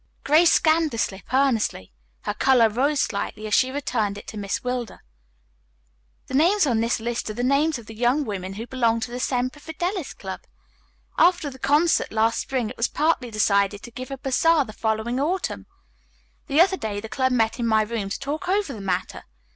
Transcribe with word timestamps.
Grace 0.23 0.51
scanned 0.51 0.89
the 0.89 0.97
slip 0.97 1.31
earnestly. 1.31 1.93
Her 2.21 2.33
color 2.33 2.69
rose 2.69 2.99
slightly 2.99 3.45
as 3.45 3.53
she 3.53 3.69
returned 3.69 4.17
it 4.17 4.25
to 4.29 4.35
Miss 4.37 4.63
Wilder. 4.63 5.03
"The 6.25 6.33
names 6.33 6.65
on 6.65 6.79
this 6.79 6.99
list 6.99 7.29
are 7.29 7.35
the 7.35 7.43
names 7.43 7.77
of 7.77 7.85
the 7.85 7.93
young 7.93 8.25
women 8.25 8.53
who 8.53 8.65
belong 8.65 8.99
to 9.01 9.11
the 9.11 9.19
Semper 9.19 9.59
Fidelis 9.59 10.15
Club. 10.15 10.41
After 11.19 11.51
the 11.51 11.59
concert 11.59 12.11
last 12.11 12.39
spring 12.39 12.71
it 12.71 12.77
was 12.77 12.87
partly 12.87 13.29
decided 13.29 13.83
to 13.83 13.91
give 13.91 14.09
a 14.09 14.17
bazaar 14.17 14.65
the 14.65 14.73
following 14.73 15.19
autumn. 15.19 15.67
The 16.47 16.61
other 16.61 16.77
day 16.77 16.99
the 16.99 17.07
club 17.07 17.31
met 17.31 17.59
in 17.59 17.67
my 17.67 17.83
room 17.83 18.09
to 18.09 18.17
talk 18.17 18.49
over 18.49 18.73
the 18.73 18.81
matter. 18.81 19.25